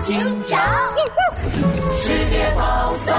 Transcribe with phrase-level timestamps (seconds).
[0.00, 0.58] 警长，
[1.98, 3.14] 世界宝藏，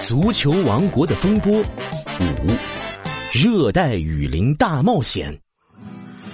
[0.00, 1.64] 足球王国的风波五，
[3.32, 5.38] 热带雨林大冒险。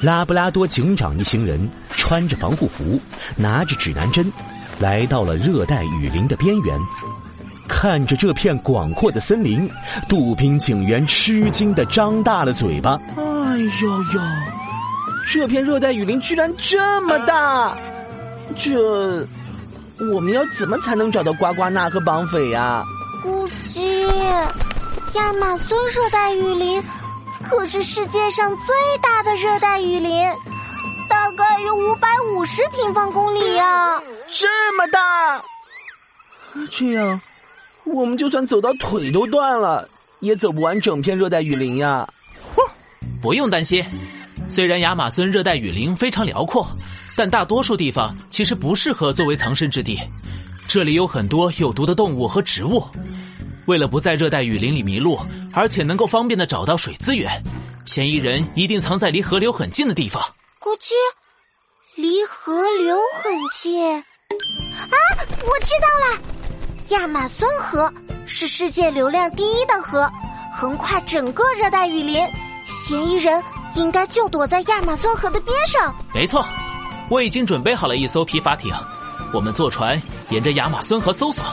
[0.00, 2.98] 拉布拉多警长一行人穿着防护服，
[3.36, 4.32] 拿着指南针，
[4.78, 6.78] 来到了热带雨林的边缘。
[7.68, 9.68] 看着这片广阔的森林，
[10.08, 12.98] 杜宾警员吃惊的张大了嘴巴。
[13.16, 14.20] 哎呦呦，
[15.32, 17.78] 这片热带雨林居然这么大！
[18.60, 19.24] 这，
[20.12, 22.82] 我们要怎么才能找到呱呱纳和绑匪呀？
[23.22, 24.02] 估计
[25.14, 26.82] 亚马孙热带雨林
[27.48, 30.28] 可是世界上最大的热带雨林，
[31.08, 34.02] 大概有五百五十平方公里呀！
[34.32, 35.40] 这么大，
[36.72, 37.20] 这样。
[37.84, 39.88] 我们就算走到腿都断了，
[40.18, 42.08] 也走不完整片热带雨林呀！
[43.22, 43.84] 不用担心，
[44.50, 46.66] 虽然亚马孙热带雨林非常辽阔，
[47.16, 49.96] 但大多数地方其实不适合作为藏身之地。
[50.66, 52.84] 这里有很多有毒的动物和植物。
[53.66, 55.16] 为了不在热带雨林里迷路，
[55.52, 57.30] 而且能够方便的找到水资源，
[57.86, 60.20] 嫌疑人一定藏在离河流很近的地方。
[60.58, 60.94] 估计
[61.94, 63.94] 离河流很近。
[63.94, 64.02] 啊，
[65.44, 66.22] 我知道了。
[66.88, 67.92] 亚马孙河
[68.26, 70.10] 是世界流量第一的河，
[70.52, 72.20] 横跨整个热带雨林。
[72.64, 73.42] 嫌疑人
[73.76, 75.94] 应该就躲在亚马孙河的边上。
[76.14, 76.44] 没错，
[77.08, 78.74] 我已经准备好了一艘皮筏艇，
[79.32, 81.44] 我们坐船沿着亚马孙河搜索。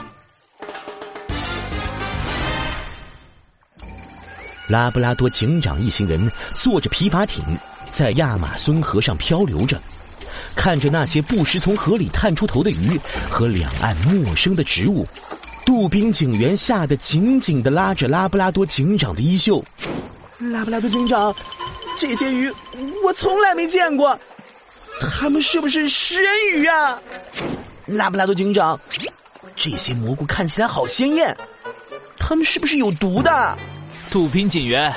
[4.68, 7.44] 拉布拉多警长一行人坐着皮筏艇，
[7.90, 9.80] 在亚马孙河上漂流着，
[10.56, 15.08] 看着那些不时从河里探出头的鱼和两岸陌生的植物。
[15.66, 19.64] 杜宾警员吓得紧紧的拉着拉布拉多警长的衣袖。
[20.40, 21.34] 拉布拉多警长，
[21.98, 22.54] 这些鱼
[23.04, 24.18] 我从来没见过，
[25.00, 27.00] 它们是不是食人鱼啊？
[27.86, 28.80] 拉布拉多警长，
[29.56, 31.36] 这些蘑菇看起来好鲜艳，
[32.20, 33.58] 它们是不是有毒的？
[34.10, 34.94] 杜宾警员，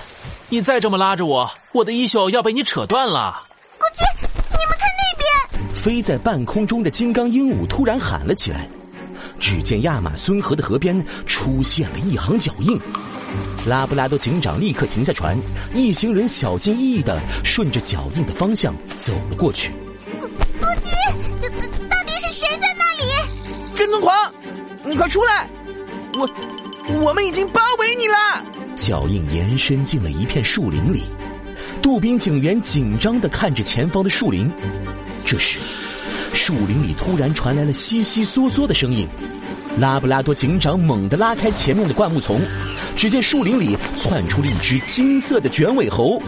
[0.49, 3.43] 你再这么拉着我，我的衣袖要被你扯断了。
[3.79, 4.05] 估计
[4.51, 8.69] 你们看那边，飞在半空中的金刚鹦鹉突然喊了起来。
[9.39, 12.79] 只见亚马孙河的河边出现了一行脚印，
[13.67, 15.39] 拉布拉多警长立刻停下船，
[15.75, 19.73] 一行人小心翼翼的顺着脚印的方向走了过去。
[20.21, 20.95] 不不急，
[21.89, 23.11] 到底是谁在那里？
[23.77, 24.15] 跟踪狂，
[24.85, 25.49] 你快出来！
[26.15, 26.29] 我
[27.03, 28.45] 我们已经包围你了。
[28.77, 31.05] 脚印延伸进了一片树林里，
[31.83, 34.51] 杜宾警员紧张的看着前方的树林，
[35.25, 35.59] 这时。
[36.33, 39.07] 树林里突然传来了悉悉嗦嗦的声音，
[39.79, 42.41] 拉布拉多警长猛地拉开前面的灌木丛，
[42.97, 46.21] 只见树林里窜出了一只金色的卷尾猴，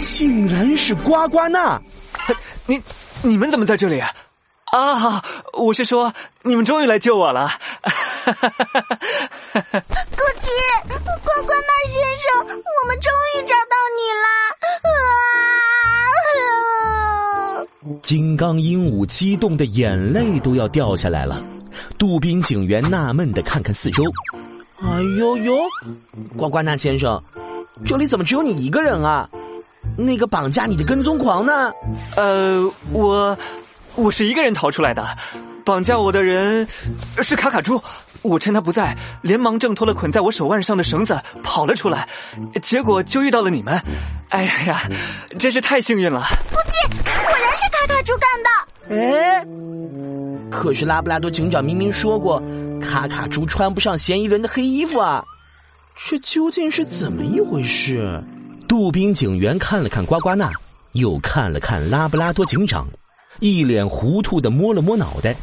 [0.00, 1.80] 竟然是呱呱娜！
[2.66, 2.80] 你
[3.22, 4.00] 你们怎么在这里？
[4.00, 4.12] 啊，
[4.70, 7.50] 啊我是说，你们终于来救我了！
[8.24, 8.30] 顾
[10.40, 10.48] 吉，
[10.88, 10.94] 呱
[11.42, 14.26] 呱娜先生，我们终于找到你了！
[17.62, 17.92] 啊！
[18.02, 21.42] 金刚鹦鹉激动的眼泪都要掉下来了，
[21.98, 24.02] 杜宾警员纳闷的看看四周，
[24.82, 25.56] 哎呦呦，
[26.36, 27.20] 呱呱纳先生，
[27.84, 29.28] 这里怎么只有你一个人啊？
[29.96, 31.72] 那个绑架你的跟踪狂呢？
[32.16, 33.36] 呃，我，
[33.96, 35.04] 我是一个人逃出来的，
[35.64, 36.66] 绑架我的人
[37.22, 37.80] 是卡卡猪。
[38.22, 42.08] 我趁他不在，连忙挣脱了捆在我手腕上的绳子，跑了出来，
[42.62, 43.80] 结果就遇到了你们。
[44.28, 44.82] 哎呀呀，
[45.38, 46.22] 真是太幸运了！
[46.50, 48.48] 不计果然是卡卡猪干的。
[48.90, 49.44] 哎，
[50.50, 52.42] 可是拉布拉多警长明明说过，
[52.80, 55.24] 卡卡猪穿不上嫌疑人的黑衣服啊，
[56.08, 58.22] 这究竟是怎么一回事？
[58.68, 60.50] 杜宾警员看了看呱呱娜，
[60.92, 62.86] 又看了看拉布拉多警长，
[63.40, 65.34] 一脸糊涂的摸了摸脑袋。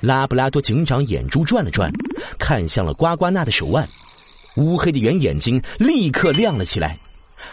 [0.00, 1.90] 拉布拉多警长眼珠转了转，
[2.38, 3.86] 看向了呱呱娜的手腕，
[4.56, 6.98] 乌黑的圆眼睛立刻亮了起来。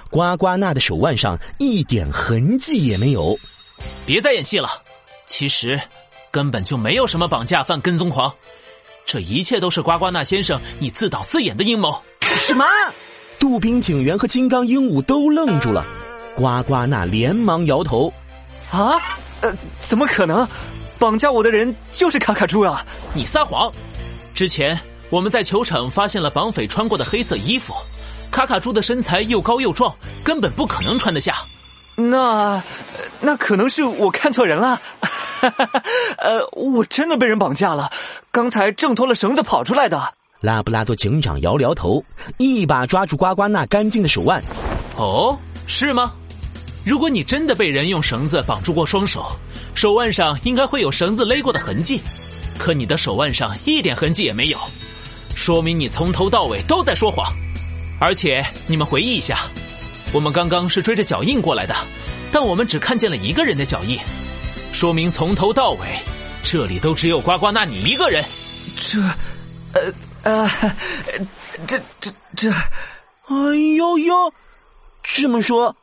[0.10, 3.38] 呱呱娜的手腕上一点痕迹也没有。
[4.06, 4.68] 别再演戏了，
[5.26, 5.80] 其实
[6.30, 8.34] 根本就没有什么绑架犯、跟踪狂，
[9.06, 12.02] 这一切都是呱呱那先生你自导自演的阴谋。
[12.48, 12.66] 什么？
[13.40, 15.86] 杜宾警员和金刚鹦鹉都愣住了。
[16.36, 18.14] 呱呱那连忙摇头
[18.72, 19.00] ：“啊，
[19.42, 20.48] 呃，怎么可能？”
[20.98, 22.86] 绑架我的人就是卡卡猪啊！
[23.16, 23.72] 你撒谎！
[24.36, 27.74] 之前我们在球场发现了绑匪穿过的黑色衣服，
[28.30, 29.92] 卡卡猪的身材又高又壮，
[30.24, 31.38] 根本不可能穿得下。
[31.96, 32.62] 那
[33.20, 34.80] 那可能是我看错人了。
[35.50, 35.84] 哈 哈
[36.18, 37.90] 呃，我真的被人绑架了，
[38.32, 40.02] 刚才挣脱了绳子跑出来的。
[40.42, 42.04] 拉布拉多警长摇了摇头，
[42.38, 44.44] 一把抓住呱呱那干净的手腕。
[44.98, 46.12] 哦，是吗？
[46.84, 49.24] 如果你真的被人用绳子绑住过双手，
[49.76, 52.02] 手腕上应该会有绳子勒过的痕迹，
[52.58, 54.58] 可你的手腕上一点痕迹也没有，
[55.36, 57.32] 说明你从头到尾都在说谎。
[58.00, 59.38] 而且你们回忆一下，
[60.12, 61.76] 我们刚刚是追着脚印过来的，
[62.32, 63.96] 但我们只看见了一个人的脚印，
[64.74, 66.00] 说明从头到尾
[66.44, 68.24] 这里都只有呱呱那你一个人。
[68.78, 69.00] 这，
[69.74, 70.50] 呃呃，
[71.68, 74.34] 这这这，哎呦呦，
[75.04, 75.76] 这么说，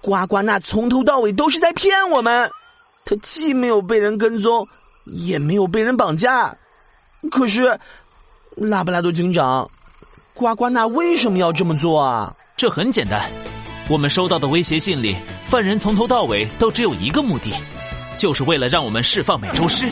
[0.00, 2.48] 呱呱那从头到尾都是在骗我们。
[3.04, 4.66] 他既没有被人跟踪，
[5.06, 6.54] 也没有被人绑架。
[7.30, 7.78] 可是，
[8.56, 9.68] 拉布拉多警长。
[10.34, 12.32] 呱呱那为什么要这么做啊？
[12.56, 13.28] 这很简单，
[13.88, 15.16] 我们收到的威胁信里，
[15.46, 17.52] 犯人从头到尾都只有一个目的，
[18.18, 19.88] 就是为了让我们释放美洲狮。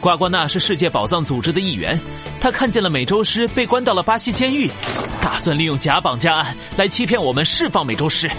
[0.00, 2.00] 瓜瓜纳是世界宝藏组织的一员，
[2.40, 4.70] 他看见了美洲狮被关到了巴西监狱，
[5.20, 8.30] 打算利用假绑架案来欺骗我们释放美洲狮。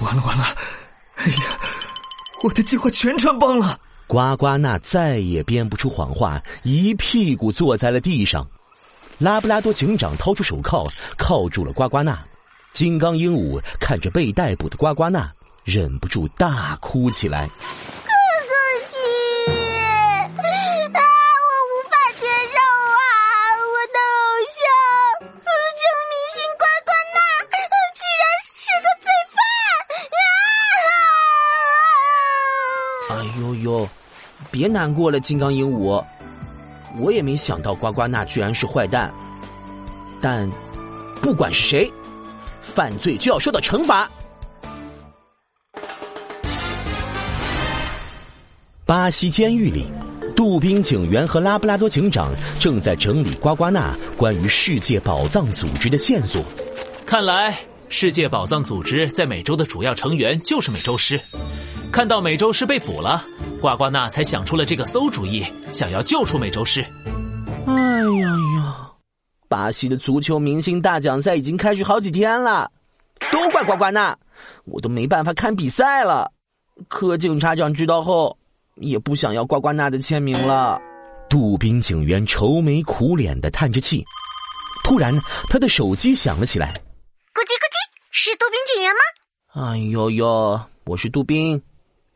[0.00, 0.44] 完了完了，
[1.16, 1.42] 哎呀，
[2.42, 3.78] 我的计划全穿帮了！
[4.06, 8.46] 呱呱那再也编不出谎话，一屁股坐在了地上。
[9.18, 10.88] 拉布拉多警长掏出手铐，
[11.18, 12.18] 铐住了呱呱那。
[12.72, 15.30] 金刚鹦鹉看着被逮捕的呱呱那，
[15.70, 17.46] 忍不住大哭起来
[18.02, 18.10] ：“哥
[18.48, 18.54] 哥
[18.88, 18.96] 鸡，
[19.46, 22.98] 啊，我无法接受啊！
[23.54, 24.18] 我的偶
[24.50, 24.58] 像，
[25.30, 25.46] 足
[25.78, 25.80] 球
[26.10, 27.18] 明星呱呱那，
[27.94, 28.22] 居然
[28.56, 29.38] 是个罪犯！”
[33.16, 33.88] 哎呦呦，
[34.50, 36.04] 别难过了，金刚鹦鹉。
[36.98, 39.14] 我也没想到呱呱那居然是坏蛋，
[40.20, 40.50] 但
[41.22, 41.92] 不管是谁，
[42.60, 44.10] 犯罪就要受到惩罚。
[48.90, 49.86] 巴西监狱里，
[50.34, 56.42] 杜宾警员和拉布拉多警长正在整理呱呱纳关于世界宝藏组织的线索。
[57.06, 57.56] 看来，
[57.88, 61.20] 世界宝藏组织在美洲的主要成员就是美洲狮。
[61.92, 63.24] 看到美洲狮被捕了。
[63.60, 66.84] 呱呱纳才想出了这个馊主意，想要救出美洲狮。
[67.66, 68.90] 哎呀呀！
[69.48, 72.68] 巴西的足球明星大奖赛已经开始好几天了，
[73.30, 74.18] 都怪呱呱纳，
[74.64, 76.32] 我都没办法看比赛了。
[76.88, 78.36] 可警察长知道后，
[78.80, 80.80] 也不想要呱呱娜的签名了。
[81.28, 84.04] 杜宾警员愁眉苦脸的叹着气，
[84.82, 85.16] 突然
[85.48, 86.72] 他的手机响了起来。
[87.32, 87.76] 咕叽咕叽，
[88.10, 89.70] 是杜宾警员吗？
[89.70, 91.62] 哎呦呦，我是杜宾，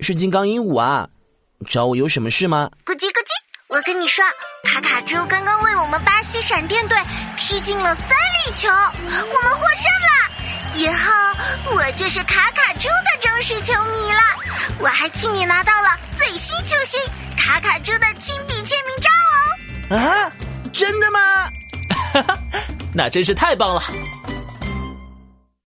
[0.00, 1.08] 是金刚鹦鹉啊。
[1.68, 2.70] 找我有什么事吗？
[2.84, 3.30] 咕叽咕叽，
[3.68, 4.24] 我跟你说，
[4.64, 6.98] 卡卡猪刚刚为我们巴西闪电队
[7.36, 10.74] 踢进了三粒球，我们获胜了。
[10.74, 11.12] 以后
[11.66, 14.20] 我就是卡卡猪的忠实球迷了。
[14.78, 17.00] 我还替你拿到了最新球星
[17.36, 19.10] 卡卡猪的亲笔签名照
[19.92, 19.96] 哦。
[19.96, 20.32] 啊，
[20.72, 21.20] 真的吗？
[22.12, 22.38] 哈哈，
[22.92, 23.82] 那真是太棒了。